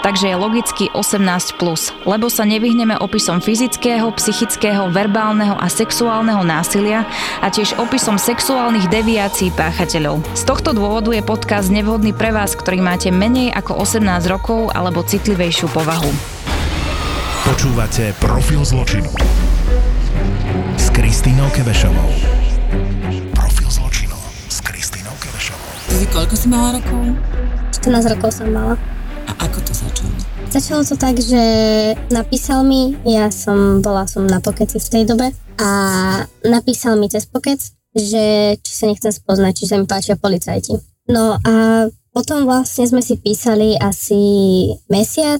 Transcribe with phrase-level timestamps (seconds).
[0.00, 1.56] takže je logicky 18+,
[2.08, 7.04] lebo sa nevyhneme opisom fyzického, psychického, verbálneho a sexuálneho násilia
[7.40, 10.24] a tiež opisom sexuálnych deviácií páchateľov.
[10.36, 15.04] Z tohto dôvodu je podcast nevhodný pre vás, ktorý máte menej ako 18 rokov alebo
[15.04, 16.10] citlivejšiu povahu.
[17.46, 19.10] Počúvate Profil zločinu
[20.76, 22.10] s Kristínou Kebešovou.
[23.32, 25.72] Profil zločinu s Kristínou Kebešovou.
[26.12, 27.16] Koľko si mala rokov?
[27.80, 28.99] 14 rokov som mala.
[29.30, 30.10] A ako to začalo?
[30.50, 31.42] Začalo to tak, že
[32.10, 35.30] napísal mi, ja som, bola som na pokeci v tej dobe
[35.62, 35.70] a
[36.42, 37.62] napísal mi cez pokec,
[37.94, 40.74] že či sa nechcem spoznať, či sa mi páčia policajti.
[41.06, 44.18] No a potom vlastne sme si písali asi
[44.90, 45.38] mesiac.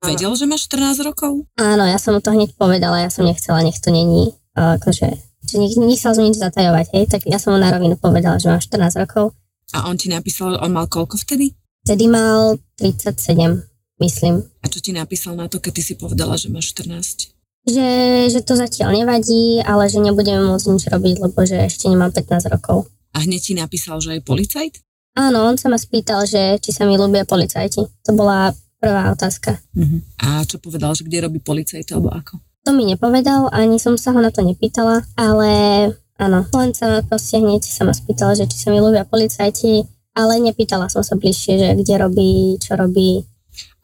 [0.00, 1.44] Vedel, že máš 14 rokov?
[1.60, 5.08] Áno, ja som mu to hneď povedala, ja som nechcela, nech to není, akože,
[5.44, 8.48] že nech, nechcel som nič zatajovať, hej, tak ja som mu na rovinu povedala, že
[8.48, 9.36] mám 14 rokov.
[9.76, 11.52] A on ti napísal, on mal koľko vtedy?
[11.88, 13.64] Vtedy mal 37,
[14.04, 14.44] myslím.
[14.60, 17.32] A čo ti napísal na to, keď ty si povedala, že máš 14?
[17.64, 17.88] Že,
[18.28, 22.52] že to zatiaľ nevadí, ale že nebudeme môcť nič robiť, lebo že ešte nemám 15
[22.52, 22.92] rokov.
[23.16, 24.84] A hneď ti napísal, že je policajt?
[25.16, 27.80] Áno, on sa ma spýtal, že či sa mi ľúbia policajti.
[28.04, 29.56] To bola prvá otázka.
[29.72, 30.04] Uh-huh.
[30.20, 32.36] A čo povedal, že kde robí policajt, alebo ako?
[32.68, 35.48] To mi nepovedal, ani som sa ho na to nepýtala, ale
[36.20, 40.42] áno, len sa proste hneď sa ma spýtal, že či sa mi ľúbia policajti ale
[40.42, 43.22] nepýtala som sa bližšie, že kde robí, čo robí.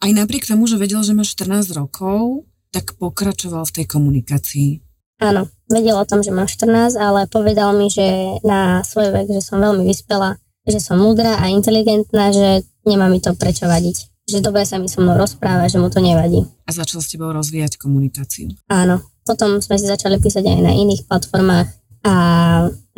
[0.03, 2.43] Aj napriek tomu, že vedel, že máš 14 rokov,
[2.75, 4.83] tak pokračoval v tej komunikácii.
[5.23, 9.39] Áno, vedel o tom, že mám 14, ale povedal mi, že na svoj vek, že
[9.39, 10.35] som veľmi vyspela,
[10.67, 14.27] že som múdra a inteligentná, že nemá mi to prečo vadiť.
[14.27, 16.43] Že dobre sa mi so mnou rozpráva, že mu to nevadí.
[16.67, 18.51] A začal s tebou rozvíjať komunikáciu.
[18.67, 21.69] Áno, potom sme si začali písať aj na iných platformách
[22.03, 22.13] a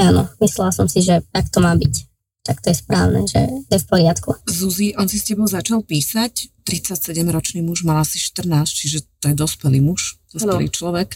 [0.02, 2.07] áno, myslela som si, že tak to má byť
[2.48, 4.30] tak to je správne, že to je v poriadku.
[4.48, 9.36] Zuzi, on si s tebou začal písať, 37-ročný muž, mala si 14, čiže to je
[9.40, 10.76] dospelý muž, dospelý no.
[10.76, 11.16] človek.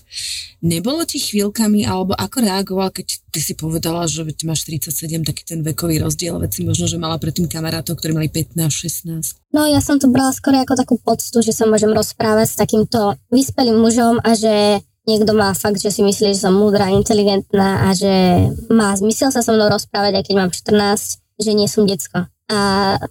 [0.64, 5.44] Nebolo ti chvíľkami, alebo ako reagoval, keď ty si povedala, že ty máš 37, taký
[5.44, 9.52] ten vekový rozdiel, veď si možno, že mala predtým kamarátov, ktorí mali 15-16.
[9.52, 13.20] No ja som to brala skôr ako takú poctu, že sa môžem rozprávať s takýmto
[13.28, 17.98] vyspelým mužom a že niekto má fakt, že si myslí, že som múdra, inteligentná a
[17.98, 22.30] že má zmysel sa so mnou rozprávať, aj keď mám 14 že nie som decko.
[22.54, 22.60] A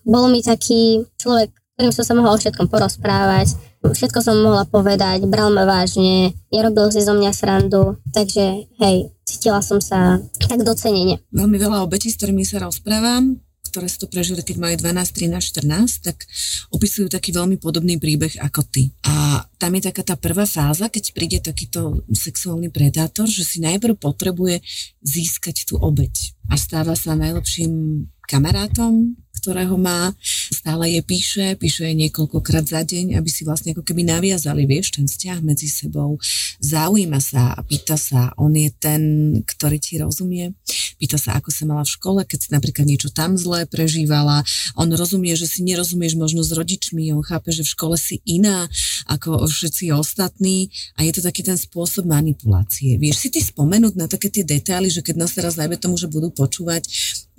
[0.06, 5.24] bol mi taký človek, ktorým som sa mohla o všetkom porozprávať, všetko som mohla povedať,
[5.26, 11.24] bral ma vážne, nerobil si zo mňa srandu, takže hej, cítila som sa tak docenene.
[11.32, 13.40] Veľmi veľa obetí, s ktorými sa rozprávam,
[13.70, 16.26] ktoré si to prežili, keď majú 12, 13, 14, tak
[16.74, 18.90] opisujú taký veľmi podobný príbeh ako ty.
[19.06, 23.94] A tam je taká tá prvá fáza, keď príde takýto sexuálny predátor, že si najprv
[23.94, 24.60] potrebuje
[25.00, 26.34] získať tú obeď.
[26.50, 30.12] A stáva sa najlepším kamarátom, ktorého má,
[30.52, 35.00] stále je píše, píše je niekoľkokrát za deň, aby si vlastne ako keby naviazali, vieš,
[35.00, 36.20] ten vzťah medzi sebou,
[36.60, 39.02] zaujíma sa a pýta sa, on je ten,
[39.48, 40.52] ktorý ti rozumie,
[41.00, 44.44] pýta sa, ako sa mala v škole, keď si napríklad niečo tam zlé prežívala,
[44.76, 48.68] on rozumie, že si nerozumieš možno s rodičmi, on chápe, že v škole si iná
[49.08, 50.68] ako všetci ostatní
[51.00, 53.00] a je to taký ten spôsob manipulácie.
[53.00, 56.10] Vieš si ty spomenúť na také tie detaily, že keď nás teraz najmä tomu, že
[56.10, 56.84] budú počúvať,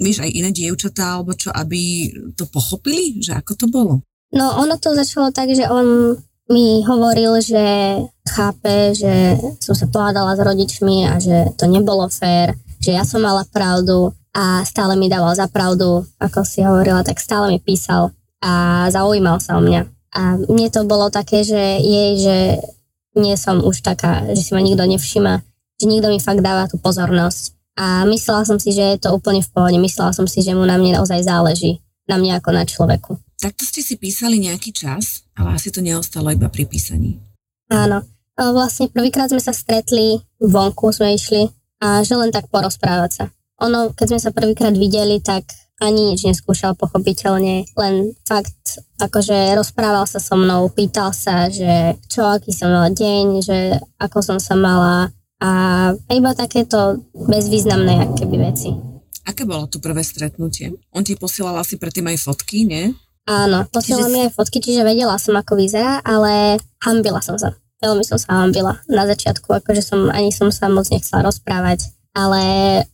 [0.02, 3.94] vieš, aj iné dievčatá alebo čo, aby to pochopili, že ako to bolo?
[4.34, 6.18] No ono to začalo tak, že on
[6.52, 7.64] mi hovoril, že
[8.28, 13.24] chápe, že som sa pohádala s rodičmi a že to nebolo fér, že ja som
[13.24, 18.12] mala pravdu a stále mi dával za pravdu, ako si hovorila, tak stále mi písal
[18.42, 19.82] a zaujímal sa o mňa.
[20.12, 22.38] A mne to bolo také, že jej, že
[23.16, 25.34] nie som už taká, že si ma nikto nevšíma,
[25.80, 27.56] že nikto mi fakt dáva tú pozornosť.
[27.80, 29.78] A myslela som si, že je to úplne v pohode.
[29.80, 31.80] Myslela som si, že mu na mne naozaj záleží.
[32.10, 33.16] Na mne ako na človeku.
[33.40, 37.18] Takto ste si písali nejaký čas, ale asi to neostalo iba pri písaní.
[37.72, 38.04] Áno.
[38.42, 41.46] Vlastne prvýkrát sme sa stretli, vonku sme išli
[41.78, 43.26] a že len tak porozprávať sa.
[43.62, 45.46] Ono, keď sme sa prvýkrát videli, tak
[45.78, 47.94] ani nič neskúšal pochopiteľne, len
[48.26, 53.78] fakt akože rozprával sa so mnou, pýtal sa, že čo, aký som mala deň, že
[54.02, 55.50] ako som sa mala a
[56.14, 58.70] iba takéto bezvýznamné keby veci.
[59.26, 60.74] Aké bolo to prvé stretnutie?
[60.94, 62.94] On ti posielal asi predtým aj fotky, nie?
[63.30, 67.54] Áno, posielala Čiže mi aj fotky, čiže vedela som, ako vyzerá, ale hambila som sa.
[67.82, 68.82] Veľmi som sa hambila.
[68.90, 72.42] Na začiatku, akože som, ani som sa moc nechcela rozprávať, ale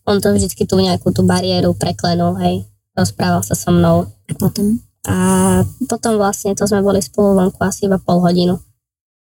[0.03, 2.67] on to vždycky tú nejakú tú bariéru preklenul, hej.
[2.95, 4.07] Rozprával sa so mnou.
[4.27, 4.83] A potom?
[5.07, 5.15] A
[5.87, 8.59] potom vlastne to sme boli spolu vonku asi iba pol hodinu.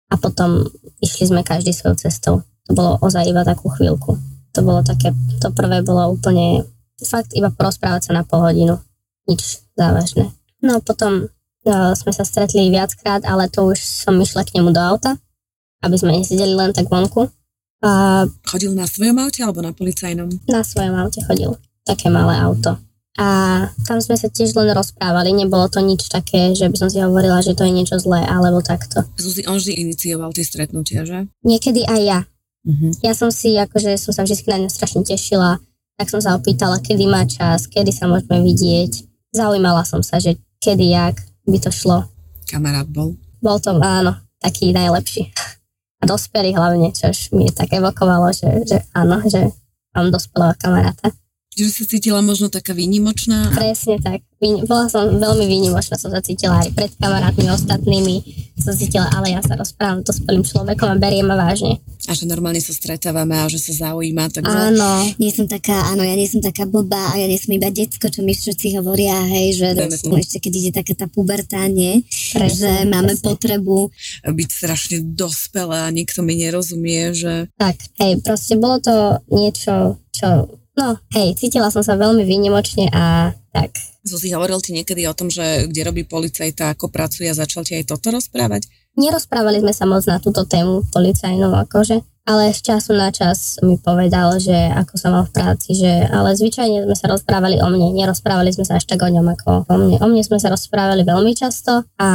[0.09, 0.65] A potom
[1.05, 2.35] išli sme každý svojou cestou.
[2.69, 4.13] To bolo ozaj iba takú chvíľku.
[4.53, 5.09] To bolo také,
[5.41, 6.69] to prvé bolo úplne
[7.01, 8.77] fakt iba porozprávať sa na pol hodinu.
[9.25, 10.29] Nič závažné.
[10.61, 11.25] No potom
[11.65, 15.17] uh, sme sa stretli viackrát, ale to už som išla k nemu do auta,
[15.81, 17.25] aby sme nesedeli len tak vonku.
[17.79, 17.89] A
[18.43, 20.27] Chodil na svojom aute alebo na policajnom?
[20.51, 21.55] na svojom aute chodil.
[21.87, 22.75] Také malé auto.
[23.19, 27.03] A tam sme sa tiež len rozprávali, nebolo to nič také, že by som si
[27.03, 29.03] hovorila, že to je niečo zlé, alebo takto.
[29.19, 31.27] Zuzi, on vždy inicioval tie stretnutia, že?
[31.43, 32.19] Niekedy aj ja.
[32.67, 32.99] Mhm.
[33.03, 35.59] Ja som si, akože som sa vždy na ňa strašne tešila,
[35.99, 39.03] tak som sa opýtala, kedy má čas, kedy sa môžeme vidieť.
[39.35, 42.07] Zaujímala som sa, že kedy, jak by to šlo.
[42.47, 43.15] Kamarát bol.
[43.39, 45.31] Bol to, áno, taký najlepší.
[45.99, 49.51] A dospelý hlavne, čož mi tak evokovalo, že, že áno, že
[49.91, 51.11] mám dospelého kamaráta.
[51.57, 53.49] Že sa cítila možno taká výnimočná.
[53.51, 54.21] Presne tak.
[54.39, 58.15] Bola som veľmi výnimočná, som sa cítila aj pred kamarátmi ostatnými.
[58.55, 61.83] Som cítila, ale ja sa rozprávam s dospelým človekom a beriem ma vážne.
[62.07, 64.31] A že normálne sa stretávame a že sa zaujíma.
[64.31, 64.47] Takže...
[64.47, 67.67] Áno, Nie som taká, áno, ja nie som taká blbá a ja nie som iba
[67.67, 70.15] decko, čo mi všetci hovoria, hej, že Dajme tomu.
[70.21, 72.07] ešte keď ide taká tá puberta, nie?
[72.07, 73.25] že presne, máme presne.
[73.25, 73.77] potrebu
[74.23, 78.95] byť strašne dospelá a nikto mi nerozumie, že Tak, hej, proste bolo to
[79.27, 80.47] niečo, čo,
[80.79, 83.75] no, hej, cítila som sa veľmi výnimočne a tak.
[84.07, 87.75] Zuzi hovoril ti niekedy o tom, že kde robí policajta, ako pracuje a začal ti
[87.75, 88.71] aj toto rozprávať?
[88.95, 93.75] Nerozprávali sme sa moc na túto tému policajnú, akože, ale z času na čas mi
[93.75, 97.91] povedal, že ako som mal v práci, že ale zvyčajne sme sa rozprávali o mne,
[97.91, 99.97] nerozprávali sme sa až tak o ňom ako o mne.
[99.99, 102.07] O mne sme sa rozprávali veľmi často a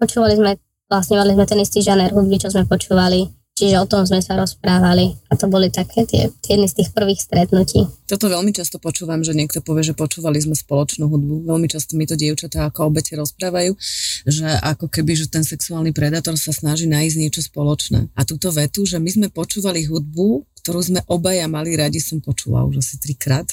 [0.00, 0.50] počúvali sme,
[0.90, 3.30] vlastne mali sme ten istý žáner hudby, čo sme počúvali,
[3.60, 6.90] čiže o tom sme sa rozprávali a to boli také tie, tie jedny z tých
[6.96, 7.84] prvých stretnutí.
[8.08, 11.44] Toto veľmi často počúvam, že niekto povie, že počúvali sme spoločnú hudbu.
[11.44, 13.76] Veľmi často mi to dievčatá ako obete rozprávajú,
[14.24, 18.08] že ako keby, že ten sexuálny predátor sa snaží nájsť niečo spoločné.
[18.16, 22.64] A túto vetu, že my sme počúvali hudbu, ktorú sme obaja mali radi, som počula
[22.68, 23.48] už asi trikrát.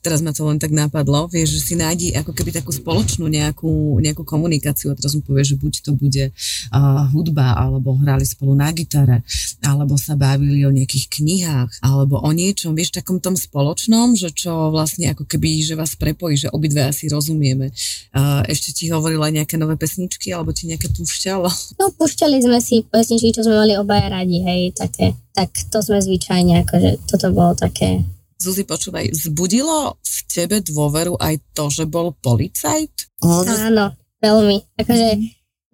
[0.00, 4.00] Teraz ma to len tak napadlo, vieš, že si nájdi ako keby takú spoločnú nejakú,
[4.00, 8.56] nejakú komunikáciu a teraz mu povie, že buď to bude uh, hudba, alebo hrali spolu
[8.56, 9.22] na gitare,
[9.60, 14.72] alebo sa bavili o nejakých knihách, alebo o niečom, vieš, takom tom spoločnom, že čo
[14.72, 17.70] vlastne ako keby, že vás prepojí, že obidve asi rozumieme.
[18.16, 21.48] Uh, ešte ti hovorila nejaké nové pesničky, alebo ti nejaké púšťalo?
[21.78, 25.14] No, púšťali sme si pesničky, čo sme mali obaja radi, hej, také.
[25.36, 28.02] Tak to sme zvyčajne, akože toto bolo také.
[28.38, 33.18] Zuzi, počúvaj, vzbudilo v tebe dôveru aj to, že bol policajt?
[33.26, 34.78] o, Áno, veľmi.
[34.78, 35.18] Akože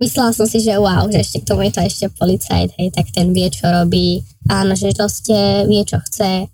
[0.00, 3.12] myslela som si, že wow, že ešte k tomu je to ešte policajt, hej, tak
[3.12, 4.24] ten vie, čo robí.
[4.48, 6.48] Áno, že proste vie, čo chce.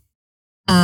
[0.66, 0.76] A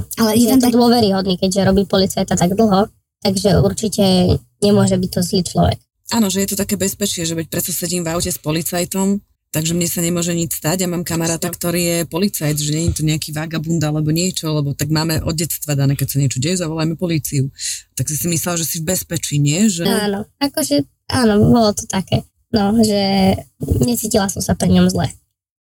[0.00, 2.88] ale je to tak, dôveryhodný, keďže robí policajta tak dlho,
[3.20, 5.78] takže určite nemôže byť to zlý človek.
[6.16, 9.20] Áno, že je to také bezpečie, že veď predsa sedím v aute s policajtom,
[9.52, 12.96] takže mne sa nemôže nič stať a mám kamaráta, ktorý je policajt, že nie je
[12.96, 16.64] to nejaký vagabund alebo niečo, lebo tak máme od detstva dané, keď sa niečo deje,
[16.64, 17.52] zavolajme políciu.
[17.92, 19.68] Tak si si myslel, že si v bezpečí, nie?
[19.68, 19.84] Že...
[19.84, 22.24] Áno, akože áno, bolo to také.
[22.52, 23.36] No, že
[23.84, 25.12] necítila som sa pri ňom zle.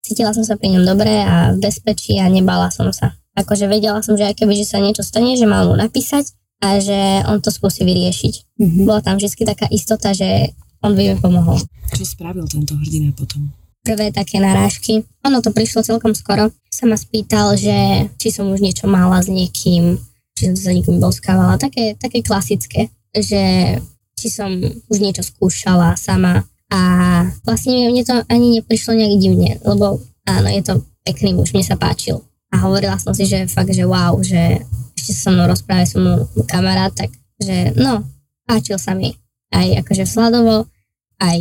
[0.05, 3.17] Cítila som sa pri ňom dobre a v bezpečí a nebala som sa.
[3.37, 6.81] Akože vedela som, že aj keby, že sa niečo stane, že mám mu napísať a
[6.81, 8.57] že on to skúsi vyriešiť.
[8.57, 8.89] Mhm.
[8.89, 11.59] Bola tam vždy taká istota, že on by mi pomohol.
[11.93, 13.51] Čo spravil tento hrdina potom?
[13.79, 18.59] Prvé také narážky, ono to prišlo celkom skoro, sa ma spýtal, že či som už
[18.59, 19.97] niečo mala s niekým,
[20.35, 23.75] či som sa niekým boskávala, také, také klasické, že
[24.19, 24.51] či som
[24.91, 26.43] už niečo skúšala sama.
[26.69, 26.79] A
[27.47, 30.73] vlastne mne to ani neprišlo nejak divne, lebo áno, je to
[31.07, 32.21] pekný muž, mne sa páčil.
[32.53, 34.61] A hovorila som si, že fakt, že wow, že
[34.99, 37.09] ešte sa so mnou rozpráva som mnou kamarát, tak
[37.39, 38.03] že no,
[38.43, 39.15] páčil sa mi.
[39.49, 40.67] Aj akože vzhľadovo,
[41.23, 41.39] aj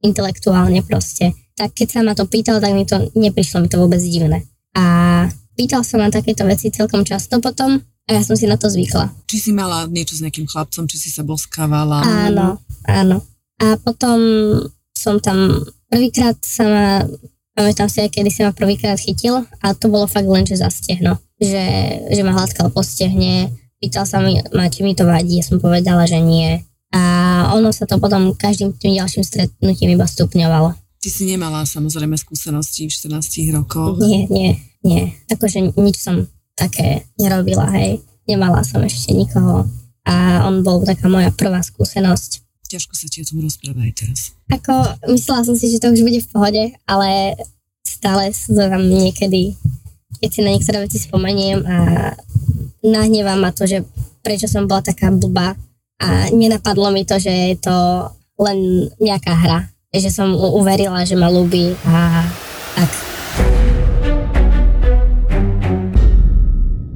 [0.00, 1.34] intelektuálne proste.
[1.56, 4.48] Tak keď sa ma to pýtal, tak mi to neprišlo mi to vôbec divné.
[4.72, 8.66] A pýtal sa ma takéto veci celkom často potom a ja som si na to
[8.66, 9.12] zvykla.
[9.30, 12.02] Či si mala niečo s nejakým chlapcom, či si sa boskávala?
[12.02, 13.16] Áno, áno.
[13.62, 14.18] A potom
[14.96, 16.86] som tam prvýkrát sa ma,
[17.54, 20.72] pamätám si aj kedy sa ma prvýkrát chytil a to bolo fakt len, že za
[20.72, 21.20] stehno.
[21.38, 21.64] Že,
[22.10, 25.62] že ma hladkal po stehne, pýtal sa mi, ma, či mi to vadí, ja som
[25.62, 26.62] povedala, že nie.
[26.92, 27.02] A
[27.54, 30.81] ono sa to potom každým tým ďalším stretnutím iba stupňovalo.
[31.02, 33.98] Ty si nemala samozrejme skúsenosti v 14 rokoch.
[33.98, 34.54] Nie, nie,
[34.86, 35.10] nie.
[35.26, 37.98] Akože nič som také nerobila, hej.
[38.30, 39.66] Nemala som ešte nikoho.
[40.06, 42.46] A on bol taká moja prvá skúsenosť.
[42.70, 44.20] ťažko sa ti o tom rozpráva aj teraz.
[44.46, 47.34] Ako, myslela som si, že to už bude v pohode, ale
[47.82, 49.58] stále sa tam niekedy,
[50.22, 51.76] keď si na niektoré veci spomeniem a
[52.86, 53.82] nahnevá ma to, že
[54.22, 55.58] prečo som bola taká blbá
[55.98, 57.76] a nenapadlo mi to, že je to
[58.38, 59.71] len nejaká hra.
[59.92, 62.24] Že som uverila, že ma ľúbi a
[62.72, 62.88] tak.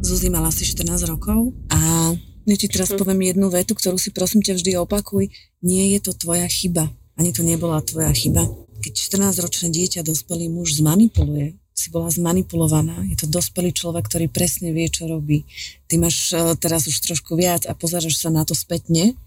[0.00, 4.41] Zuzi mala asi 14 rokov a ja ti teraz poviem jednu vetu, ktorú si prosím
[4.41, 5.29] ťa vždy opakuj.
[5.61, 6.88] Nie je to tvoja chyba.
[7.21, 8.49] Ani to nebola tvoja chyba.
[8.81, 13.05] Keď 14-ročné dieťa, dospelý muž zmanipuluje, si bola zmanipulovaná.
[13.12, 15.45] Je to dospelý človek, ktorý presne vie, čo robí.
[15.85, 19.21] Ty máš eh, teraz už trošku viac a pozeráš sa na to spätne,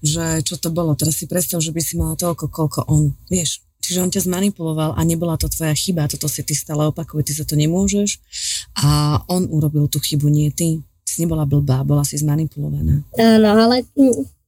[0.00, 0.96] že čo to bolo.
[0.96, 3.12] Teraz si predstav, že by si mala toľko, koľko on.
[3.28, 6.06] Vieš, Čiže on ťa zmanipuloval a nebola to tvoja chyba.
[6.06, 8.20] Toto si ty stále opakuje, ty za to nemôžeš.
[8.76, 10.84] A on urobil tú chybu, nie ty.
[11.02, 13.02] Si nebola blbá, bola si zmanipulovaná.
[13.18, 13.82] Áno, ale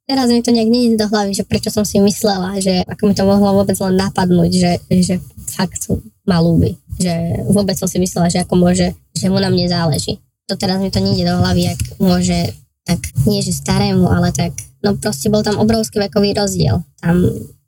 [0.06, 3.14] teraz mi to nejak nejde do hlavy, že prečo som si myslela, že ako mi
[3.16, 5.14] to mohlo vôbec len napadnúť, že, že
[5.58, 5.90] fakt
[6.28, 6.76] ma ľúbi.
[7.00, 10.20] Že vôbec som si myslela, že ako môže, že mu na mne záleží.
[10.46, 12.52] To teraz mi to nejde do hlavy, ak môže
[12.84, 16.82] tak nie že starému, ale tak, no proste bol tam obrovský vekový rozdiel.
[16.98, 17.16] Tam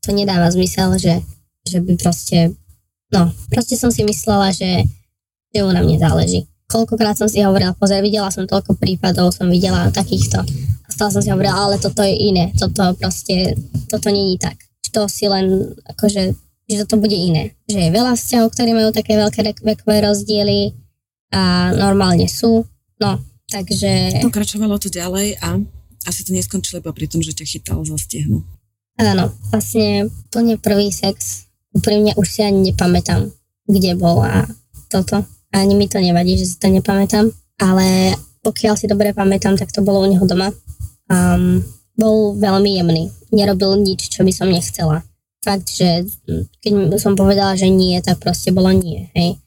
[0.05, 1.23] to nedáva zmysel, že,
[1.65, 2.53] že by proste,
[3.15, 4.85] no, proste som si myslela, že,
[5.55, 6.45] že mu na mne záleží.
[6.69, 10.43] Koľkokrát som si hovorila, pozor, videla som toľko prípadov, som videla takýchto
[10.85, 13.57] a stále som si hovorila, ale toto je iné, toto proste,
[13.89, 14.59] toto není tak.
[14.93, 16.23] To si len, akože,
[16.71, 17.57] že toto bude iné.
[17.67, 20.71] Že je veľa vzťahov, ktorí majú také veľké vek- vekové rozdiely
[21.35, 22.63] a normálne sú.
[23.03, 23.19] No,
[23.51, 24.23] takže...
[24.23, 25.59] Pokračovalo to ďalej a
[26.05, 28.45] asi to neskončilo iba pri tom, že ťa chytal za stiehnu.
[29.01, 33.27] Áno, vlastne plne prvý sex, úprimne už si ani nepamätám,
[33.67, 34.47] kde bol a
[34.87, 35.27] toto.
[35.51, 37.27] Ani mi to nevadí, že si to nepamätám,
[37.59, 38.15] ale
[38.47, 40.55] pokiaľ si dobre pamätám, tak to bolo u neho doma.
[41.11, 45.03] Um, bol veľmi jemný, nerobil nič, čo by som nechcela.
[45.43, 46.07] Fakt, že
[46.63, 49.39] keď som povedala, že nie, tak proste bolo nie, hej.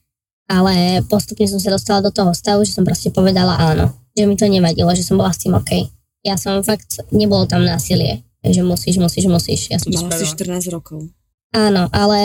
[0.48, 3.92] Ale postupne som sa dostala do toho stavu, že som proste povedala áno.
[4.16, 5.92] Že mi to nevadilo, že som bola s tým OK.
[6.28, 8.20] Ja som fakt, nebolo tam násilie.
[8.44, 9.72] že musíš, musíš, musíš.
[9.72, 10.60] Ja som Mala si spravila.
[10.60, 11.08] 14 rokov.
[11.56, 12.20] Áno, ale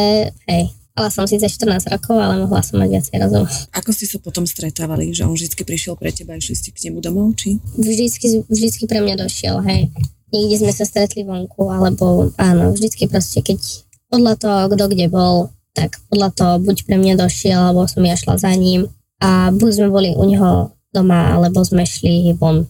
[0.51, 3.47] hej, mala som síce 14 rokov, ale mohla som mať viacej rozumu.
[3.71, 5.15] Ako ste sa potom stretávali?
[5.15, 7.63] Že on vždy prišiel pre teba išli ste k nemu domov, či?
[7.79, 9.95] Vždycky, vždycky pre mňa došiel, hej.
[10.35, 13.63] Niekde sme sa stretli vonku, alebo áno, vždycky proste, keď
[14.11, 18.19] podľa toho, kto kde bol, tak podľa toho buď pre mňa došiel, alebo som ja
[18.19, 18.91] šla za ním
[19.23, 22.67] a buď sme boli u neho doma, alebo sme šli von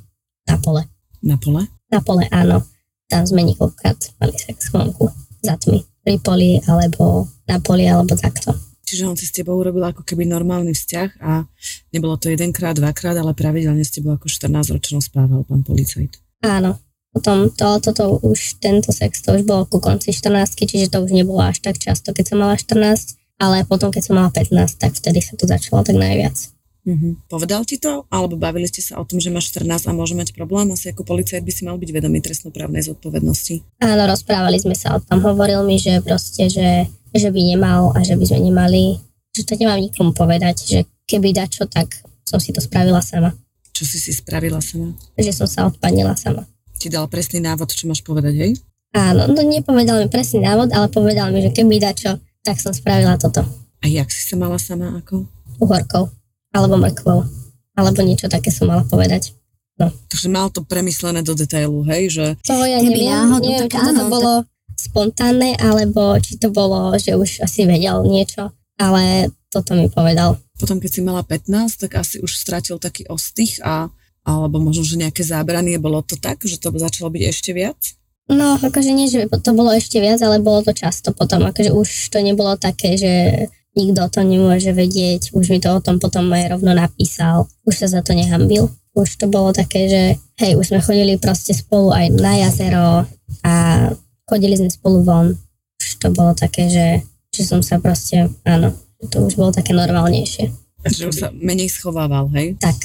[0.47, 0.92] na pole.
[1.23, 1.63] Na pole?
[1.89, 2.67] Na pole, áno.
[3.07, 5.07] Tam sme niekoľkokrát mali sex vonku,
[5.43, 8.55] za tmy, pri poli, alebo na poli, alebo takto.
[8.83, 11.49] Čiže on si s tebou urobil ako keby normálny vzťah a
[11.95, 16.19] nebolo to jedenkrát, dvakrát, ale pravidelne s tebou ako 14 ročnou spával pán policajt.
[16.45, 16.77] Áno.
[17.13, 21.13] Potom to, toto už, tento sex, to už bolo ku konci 14, čiže to už
[21.13, 24.97] nebolo až tak často, keď som mala 14, ale potom, keď som mala 15, tak
[24.97, 26.37] vtedy sa to začalo tak najviac.
[26.83, 27.31] Mhm.
[27.31, 28.11] Povedal ti to?
[28.11, 30.67] Alebo bavili ste sa o tom, že máš 14 a môže mať problém?
[30.75, 33.63] Asi ako policajt by si mal byť vedomý trestnoprávnej zodpovednosti.
[33.79, 35.23] Áno, rozprávali sme sa o tom.
[35.23, 38.99] Hovoril mi, že proste, že, že by nemal a že by sme nemali,
[39.31, 43.31] že to nemám nikomu povedať, že keby dačo, tak som si to spravila sama.
[43.71, 44.91] Čo si si spravila sama?
[45.15, 46.51] Že som sa odpadnila sama.
[46.83, 48.53] Ti dal presný návod, čo máš povedať, hej?
[48.93, 53.17] Áno, no nepovedal mi presný návod, ale povedal mi, že keby dačo, tak som spravila
[53.17, 53.47] toto.
[53.81, 55.25] A jak si sa mala sama ako?
[55.63, 56.11] Uhorkou.
[56.53, 57.25] Alebo mrkvou.
[57.73, 59.33] Alebo niečo také som mala povedať.
[59.81, 62.13] Takže mal to premyslené do detailu, hej?
[62.13, 64.33] Že To ja Keby neviem, náhodou, neviem, tak či to áno, bolo
[64.77, 70.39] spontánne, alebo či to bolo, že už asi vedel niečo, ale toto mi povedal.
[70.61, 73.91] potom, keď si mala 15, tak asi už stratil taký ostých a
[74.23, 77.99] alebo možno, že nejaké zábranie, bolo to tak, že to začalo byť ešte viac?
[78.31, 82.15] No, akože nie, že to bolo ešte viac, ale bolo to často potom, akože už
[82.15, 83.13] to nebolo také, že
[83.77, 87.89] nikto to nemôže vedieť, už mi to o tom potom aj rovno napísal, už sa
[87.89, 88.69] za to nehambil.
[88.93, 90.03] Už to bolo také, že
[90.37, 93.09] hej, už sme chodili proste spolu aj na jazero
[93.41, 93.55] a
[94.29, 95.27] chodili sme spolu von.
[95.81, 97.01] Už to bolo také, že,
[97.33, 98.77] že som sa proste, áno,
[99.09, 100.53] to už bolo také normálnejšie.
[100.85, 102.53] Že už sa menej schovával, hej?
[102.61, 102.77] Tak,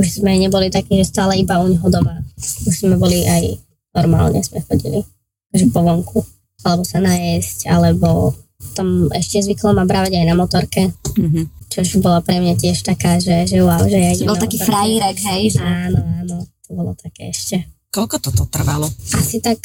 [0.00, 2.24] už sme neboli takí, že stále iba u neho doma.
[2.40, 3.60] Už sme boli aj
[3.92, 5.04] normálne sme chodili,
[5.52, 6.22] že po vonku.
[6.64, 8.36] Alebo sa najesť, alebo
[8.72, 11.42] tam ešte zvyklo ma brávať aj na motorke, Mhm.
[11.68, 14.56] čo bola pre mňa tiež taká, že, že wow, že ja idem bol na taký
[14.56, 14.70] motorke.
[14.70, 17.56] frajírek, hej, že Áno, áno, to bolo také ešte.
[17.90, 18.86] Koľko toto trvalo?
[19.14, 19.58] Asi tak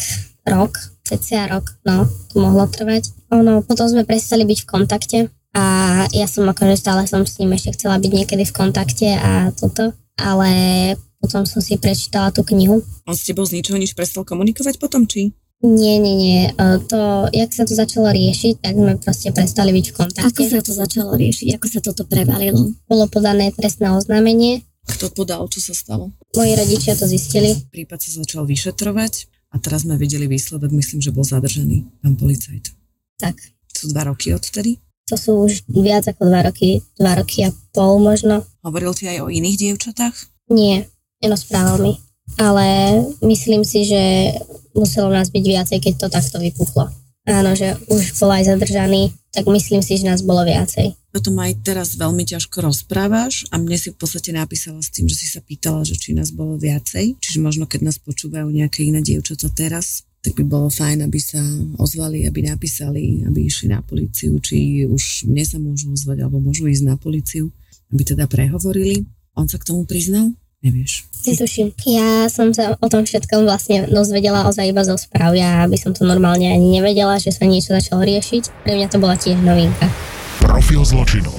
[0.43, 3.09] rok, cca rok, no, to mohlo trvať.
[3.29, 5.17] Ono, potom sme prestali byť v kontakte
[5.53, 5.63] a
[6.09, 9.93] ja som akože stále som s ním ešte chcela byť niekedy v kontakte a toto,
[10.17, 10.49] ale
[11.17, 12.81] potom som si prečítala tú knihu.
[13.05, 15.33] On s tebou z ničoho nič prestal komunikovať potom, či?
[15.65, 16.41] Nie, nie, nie.
[16.53, 20.29] E, To, jak sa to začalo riešiť, tak sme proste prestali byť v kontakte.
[20.29, 21.57] Ako sa to začalo riešiť?
[21.57, 22.69] Ako sa toto prevalilo?
[22.85, 24.61] Bolo podané trestné oznámenie.
[24.85, 26.13] Kto podal, čo sa stalo?
[26.37, 27.57] Moji rodičia to zistili.
[27.73, 29.13] Prípad sa začal vyšetrovať
[29.49, 32.69] a teraz sme videli výsledok, myslím, že bol zadržaný pán policajt.
[33.17, 33.33] Tak.
[33.73, 34.77] Sú dva roky odtedy?
[35.09, 38.45] To sú už viac ako dva roky, dva roky a pol možno.
[38.61, 40.13] Hovoril ti aj o iných dievčatách?
[40.53, 40.85] Nie,
[41.21, 41.93] nerozprával mi.
[42.35, 44.33] Ale myslím si, že
[44.75, 46.91] muselo nás byť viacej, keď to takto vypuchlo.
[47.25, 50.93] Áno, že už bol aj zadržaný, tak myslím si, že nás bolo viacej.
[51.15, 55.09] O tom aj teraz veľmi ťažko rozprávaš a mne si v podstate napísala s tým,
[55.09, 57.17] že si sa pýtala, že či nás bolo viacej.
[57.17, 61.41] Čiže možno keď nás počúvajú nejaké iné dievčatá teraz, tak by bolo fajn, aby sa
[61.81, 66.69] ozvali, aby napísali, aby išli na policiu, či už mne sa môžu ozvať, alebo môžu
[66.69, 67.49] ísť na policiu,
[67.89, 69.05] aby teda prehovorili.
[69.33, 70.33] On sa k tomu priznal?
[70.65, 71.05] Nevieš.
[71.29, 71.77] Netuším.
[71.85, 75.37] Ja som sa o tom všetkom vlastne dozvedela ozaj iba zo správ.
[75.37, 78.65] Ja by som to normálne ani nevedela, že sa niečo začalo riešiť.
[78.65, 79.85] Pre mňa to bola tiež novinka.
[80.41, 81.29] Profil zločinu.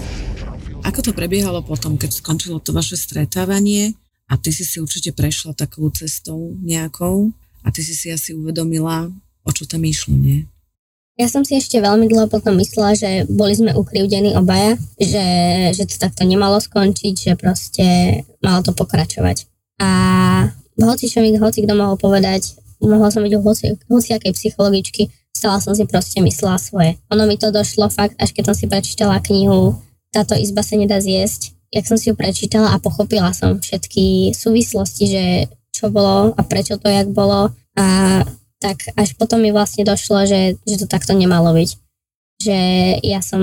[0.86, 3.98] Ako to prebiehalo potom, keď skončilo to vaše stretávanie
[4.30, 7.34] a ty si si určite prešla takou cestou nejakou
[7.66, 9.10] a ty si si asi uvedomila,
[9.42, 10.46] o čo tam išlo, nie?
[11.16, 15.26] Ja som si ešte veľmi dlho potom myslela, že boli sme ukrivdení obaja, že,
[15.72, 17.86] že to takto nemalo skončiť, že proste
[18.44, 19.48] malo to pokračovať.
[19.80, 19.88] A
[20.76, 25.56] hoci čo mi hoci kto mohol povedať, mohla som byť u hoci, hociakej psychologičky, stále
[25.64, 27.00] som si proste myslela svoje.
[27.08, 29.80] Ono mi to došlo fakt, až keď som si prečítala knihu
[30.12, 35.04] Táto izba sa nedá zjesť, jak som si ju prečítala a pochopila som všetky súvislosti,
[35.08, 35.24] že
[35.76, 37.84] čo bolo a prečo to jak bolo a
[38.60, 41.70] tak až potom mi vlastne došlo, že, že to takto nemalo byť.
[42.36, 42.58] Že
[43.00, 43.40] ja som,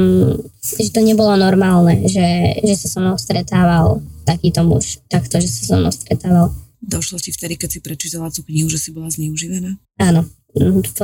[0.61, 5.73] že to nebolo normálne, že, že sa so mnou stretával takýto muž, takto, že sa
[5.73, 6.53] so mnou stretával.
[6.83, 9.79] Došlo ti vtedy, keď si prečítala tú knihu, že si bola zneužívaná?
[10.03, 10.27] Áno,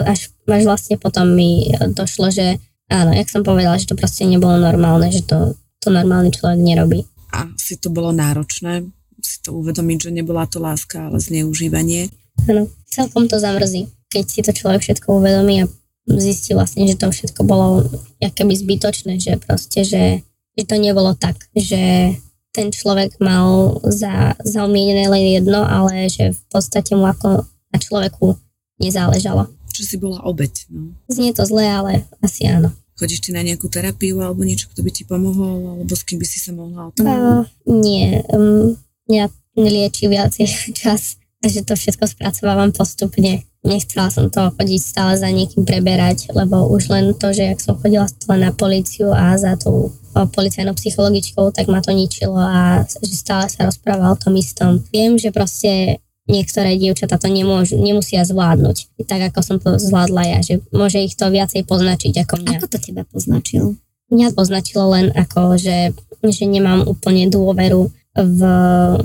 [0.06, 2.60] až, až vlastne potom mi došlo, že
[2.92, 7.08] áno, jak som povedala, že to proste nebolo normálne, že to, to normálny človek nerobí.
[7.32, 8.86] A si to bolo náročné,
[9.22, 12.10] si to uvedomiť, že nebola to láska, ale zneužívanie.
[12.48, 15.70] Áno, celkom to zamrzí keď si to človek všetko uvedomí a
[16.10, 17.86] zistí vlastne, že to všetko bolo
[18.18, 20.26] keby zbytočné, že proste, že,
[20.58, 22.18] že to nebolo tak, že
[22.50, 28.34] ten človek mal za, zaumienené len jedno, ale že v podstate mu ako na človeku
[28.82, 29.54] nezáležalo.
[29.70, 30.98] Čo si bola obeď, no.
[31.06, 32.74] Znie to zle, ale asi áno.
[32.98, 36.26] Chodíš ty na nejakú terapiu alebo niečo, kto by ti pomohol, alebo s kým by
[36.26, 37.06] si sa mohla o tom?
[37.06, 38.74] Uh, nie, um,
[39.06, 40.50] mňa nelieči viacej
[40.82, 46.72] čas, takže to všetko spracovávam postupne nechcela som to chodiť stále za niekým preberať, lebo
[46.72, 51.52] už len to, že ak som chodila stále na policiu a za tou policajnou psychologičkou,
[51.52, 54.80] tak ma to ničilo a že stále sa rozpráva o tom istom.
[54.92, 56.00] Viem, že proste
[56.30, 58.96] niektoré dievčatá to nemôžu, nemusia zvládnuť.
[59.04, 62.58] Tak ako som to zvládla ja, že môže ich to viacej poznačiť ako mňa.
[62.62, 63.76] Ako to teba poznačil?
[64.10, 65.94] Mňa poznačilo len ako, že,
[66.26, 68.42] že nemám úplne dôveru v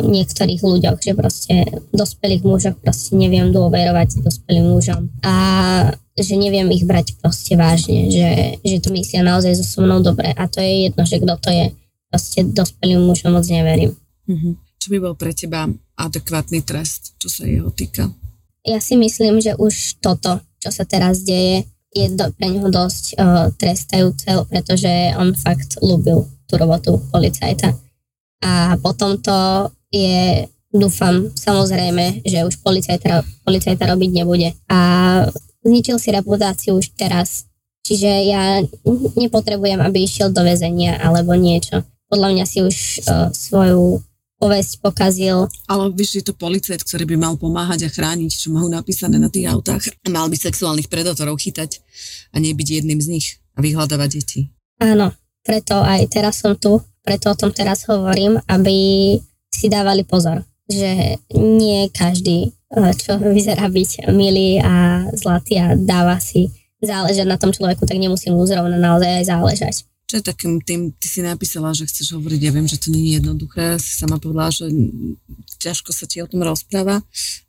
[0.01, 1.55] niektorých ľuďoch, že proste
[1.93, 5.35] dospelých mužoch proste neviem dôverovať dospelým mužom a
[6.17, 10.49] že neviem ich brať proste vážne, že, že to myslia naozaj so mnou dobre a
[10.49, 11.67] to je jedno, že kto to je.
[12.09, 13.93] Proste dospelým mužom moc neverím.
[14.31, 14.53] Mm-hmm.
[14.79, 15.67] Čo by bol pre teba
[15.99, 18.09] adekvátny trest, čo sa jeho týka?
[18.64, 23.05] Ja si myslím, že už toto, čo sa teraz deje, je do, pre neho dosť
[23.19, 27.84] uh, trestajúce, pretože on fakt ľúbil tú robotu policajta
[28.45, 34.53] a potom to je, dúfam, samozrejme, že už policajta, policajta robiť nebude.
[34.69, 34.79] A
[35.65, 37.49] zničil si reputáciu už teraz.
[37.85, 38.61] Čiže ja
[39.17, 41.85] nepotrebujem, aby išiel do väzenia alebo niečo.
[42.09, 44.01] Podľa mňa si už uh, svoju
[44.41, 45.49] povesť pokazil.
[45.69, 49.33] Ale vieš, je to policajt, ktorý by mal pomáhať a chrániť, čo majú napísané na
[49.33, 49.89] tých autách.
[50.05, 51.81] Mal by sexuálnych predátorov chytať
[52.33, 53.27] a nebyť jedným z nich
[53.57, 54.41] a vyhľadávať deti.
[54.85, 58.77] Áno, preto aj teraz som tu preto o tom teraz hovorím, aby
[59.53, 66.17] si dávali pozor, že nie každý, eh, čo vyzerá byť milý a zlatý a dáva
[66.19, 66.49] si
[66.81, 69.75] záležať na tom človeku, tak nemusí mu zrovna naozaj aj záležať.
[70.05, 73.09] Čo je takým tým, ty si napísala, že chceš hovoriť, ja viem, že to nie
[73.09, 74.69] je jednoduché, si sama povedala, že
[75.64, 77.01] ťažko sa ti o tom rozpráva,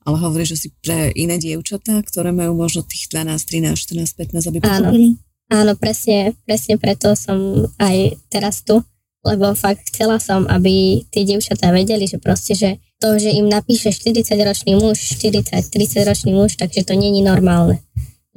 [0.07, 4.49] ale hovoríš, že si pre iné dievčatá, ktoré majú možno tých 12, 13, 14, 15,
[4.55, 5.19] aby pochopili?
[5.51, 8.79] Áno, áno presne, presne preto som aj teraz tu,
[9.25, 13.89] lebo fakt chcela som, aby tie dievčatá vedeli, že proste, že to, že im napíše
[13.89, 17.81] 40-ročný muž, 40-30 ročný muž, takže to není normálne.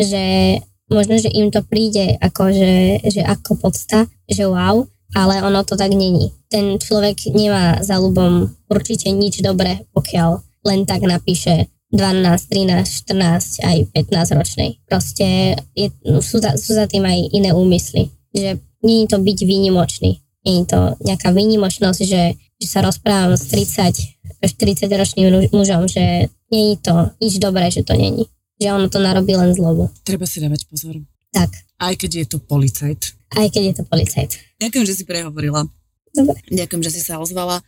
[0.00, 5.62] Že možno, že im to príde ako, že, že ako podsta, že wow, ale ono
[5.62, 6.32] to tak není.
[6.48, 13.64] Ten človek nemá za ľubom určite nič dobré, pokiaľ len tak napíše 12, 13, 14,
[13.64, 14.70] aj 15 ročnej.
[14.84, 15.88] Proste je,
[16.20, 18.12] sú, za, sú za tým aj iné úmysly.
[18.36, 20.20] Že nie je to byť výnimočný.
[20.48, 22.22] Nie je to nejaká výnimočnosť, že,
[22.56, 27.84] že sa rozprávam s 30, 40 ročným mužom, že nie je to nič dobré, že
[27.84, 28.24] to není.
[28.56, 29.92] Že ono to narobí len zlobu.
[30.02, 30.96] Treba si dávať pozor.
[31.30, 33.12] Tak, Aj keď je to policajt.
[33.36, 34.30] aj keď je to policajt.
[34.56, 35.68] Ďakujem, že si prehovorila.
[36.16, 36.40] Dobre.
[36.48, 37.60] Ďakujem, že si sa ozvala,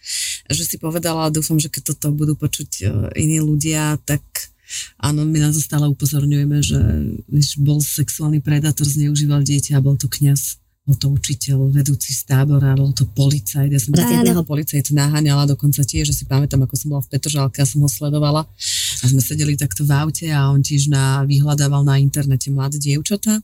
[0.49, 2.85] že si povedala a dúfam, že keď toto budú počuť e,
[3.21, 4.25] iní ľudia, tak
[4.97, 6.81] áno, my na to stále upozorňujeme, že
[7.61, 10.57] bol sexuálny predátor, zneužíval dieťa a bol to kňaz,
[10.91, 13.71] bol to učiteľ, vedúci z tábora, bol to policajt.
[13.71, 14.11] Ja som Áno.
[14.11, 17.79] jedného policajta naháňala dokonca tiež, že si pamätám, ako som bola v Petržalke a som
[17.79, 18.43] ho sledovala
[19.01, 23.39] a sme sedeli takto v aute a on tiež na, vyhľadával na internete mladé dievčatá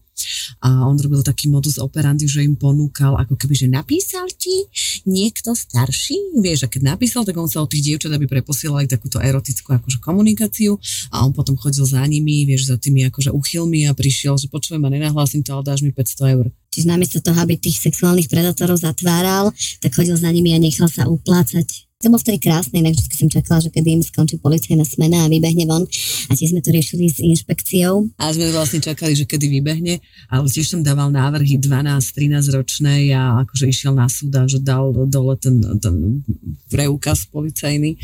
[0.65, 4.65] a on robil taký modus operandi, že im ponúkal, ako keby, že napísal ti
[5.05, 9.21] niekto starší, vieš, a keď napísal, tak on sa od tých dievčat, aby preposielali takúto
[9.21, 10.81] erotickú akože komunikáciu
[11.13, 14.81] a on potom chodil za nimi, vieš, za tými akože uchylmi a prišiel, že počujem
[14.83, 16.49] a nenahlásim to, ale dáš mi 500 eur.
[16.77, 19.49] Čiže namiesto toho, aby tých sexuálnych predátorov zatváral,
[19.81, 21.89] tak chodil za nimi a nechal sa uplácať.
[22.05, 25.33] To bolo vtedy krásne, inak vždy som čakala, že kedy im skončí policajná smena a
[25.33, 25.89] vybehne von.
[26.29, 28.13] A tiež sme to riešili s inšpekciou.
[28.21, 33.41] A sme vlastne čakali, že kedy vybehne, ale tiež som dával návrhy 12-13 ročnej a
[33.49, 36.21] akože išiel na súd a že dal dole ten, ten
[36.69, 37.97] preukaz policajný.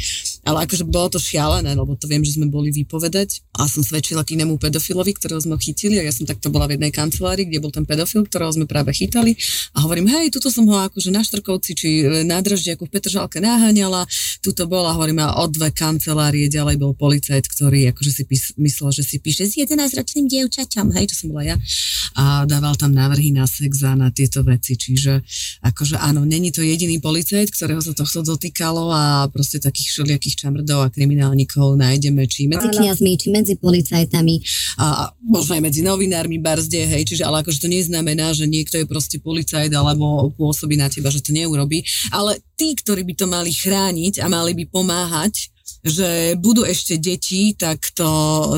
[0.43, 4.27] Ale akože bolo to šialené, lebo to viem, že sme boli vypovedať a som svedčila
[4.27, 7.63] k inému pedofilovi, ktorého sme chytili a ja som takto bola v jednej kancelárii, kde
[7.63, 9.39] bol ten pedofil, ktorého sme práve chytali
[9.79, 13.39] a hovorím, hej, tuto som ho akože na Štrkovci či e, na Draždiaku v Petržalke
[13.39, 14.03] naháňala,
[14.43, 18.91] tuto bola, hovorím, a o dve kancelárie ďalej bol policajt, ktorý akože si pís, myslel,
[18.91, 21.57] že si píše s 11-ročným dievčaťom, hej, čo som bola ja
[22.13, 25.25] a dával tam návrhy na sex a na tieto veci, čiže
[25.65, 29.03] akože áno, není to jediný policajt, ktorého sa tohto dotýkalo a
[29.33, 34.37] proste takých všelijakých čamrdov a kriminálnikov nájdeme, či medzi kniazmi, či medzi policajtami.
[34.81, 38.87] a, možno aj medzi novinármi barzde, hej, čiže ale akože to neznamená, že niekto je
[38.87, 43.53] proste policajt alebo pôsobí na teba, že to neurobí, ale tí, ktorí by to mali
[43.53, 48.07] chrániť a mali by pomáhať, že budú ešte deti, tak to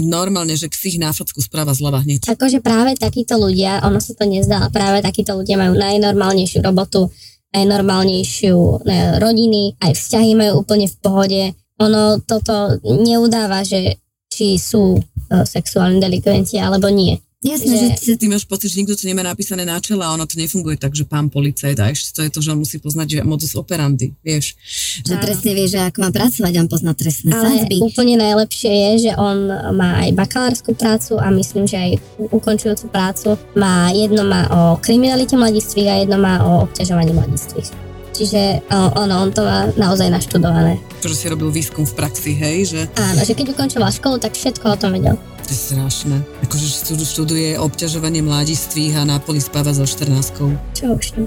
[0.04, 2.28] normálne, že ksich na facku správa zľava hneď.
[2.28, 7.08] Akože práve takíto ľudia, ono sa to nezdá, práve takíto ľudia majú najnormálnejšiu robotu,
[7.56, 11.42] najnormálnejšiu ne, rodiny, aj vzťahy majú úplne v pohode.
[11.82, 13.98] Ono toto neudáva, že
[14.30, 15.00] či sú e,
[15.42, 17.18] sexuálni delikventi alebo nie.
[17.44, 20.16] Jasné, Že- že, že Ty máš pocit, že nikto to nemá napísané na čele a
[20.16, 22.80] ono to nefunguje tak, že pán policajt a ešte to je to, že on musí
[22.80, 24.56] poznať že modus operandi, vieš.
[25.04, 27.84] že presne vie, že ako má pracovať, on pozná trestné Ale sadzby.
[27.84, 29.44] úplne najlepšie je, že on
[29.76, 31.90] má aj bakalárskú prácu a myslím, že aj
[32.32, 33.37] ukončujúcu prácu.
[33.60, 37.68] Má jedno má o kriminalite mladistvých a jedno má o obťažovaní mladistvých.
[38.14, 40.79] Čiže ono, on to má naozaj naštudované.
[41.03, 44.38] To, že si robil výskum v praxi, hej, že Áno, že keď ukončoval školu, tak
[44.38, 45.18] všetko o tom vedel.
[45.44, 46.16] to je strašné.
[46.46, 50.31] Akože študu- študuje obťažovanie mladistvých a na poli spáva so 14
[50.72, 51.27] Čo už no.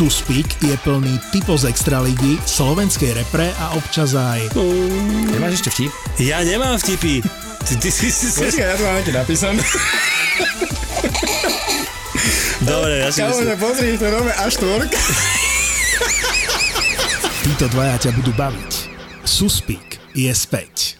[0.00, 4.48] je plný typov z extraligy, slovenskej repre a občas aj
[5.28, 5.92] Nemáš ešte vtip?
[6.24, 7.20] Ja nemám vtipy.
[7.68, 8.32] Ty, ty si si...
[8.32, 8.60] si...
[8.60, 9.60] ja to mám ti napísané.
[12.64, 13.56] Dobre, ja si myslím.
[13.60, 14.88] pozri, to nové A4.
[17.44, 18.72] títo dvaja ťa budú baviť.
[19.28, 20.99] Suspík je späť.